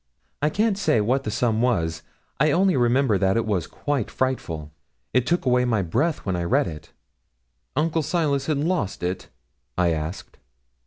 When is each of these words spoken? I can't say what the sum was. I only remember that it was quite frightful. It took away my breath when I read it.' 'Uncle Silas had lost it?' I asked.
I 0.41 0.49
can't 0.49 0.79
say 0.79 0.99
what 0.99 1.25
the 1.25 1.29
sum 1.29 1.61
was. 1.61 2.01
I 2.39 2.49
only 2.49 2.75
remember 2.75 3.19
that 3.19 3.37
it 3.37 3.45
was 3.45 3.67
quite 3.67 4.09
frightful. 4.09 4.71
It 5.13 5.27
took 5.27 5.45
away 5.45 5.63
my 5.63 5.83
breath 5.83 6.25
when 6.25 6.35
I 6.35 6.43
read 6.43 6.65
it.' 6.65 6.91
'Uncle 7.75 8.01
Silas 8.01 8.47
had 8.47 8.57
lost 8.57 9.03
it?' 9.03 9.27
I 9.77 9.91
asked. 9.91 10.37